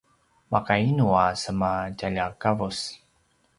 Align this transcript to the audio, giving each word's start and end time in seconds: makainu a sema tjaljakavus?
makainu 0.53 1.05
a 1.25 1.27
sema 1.43 1.71
tjaljakavus? 1.97 2.79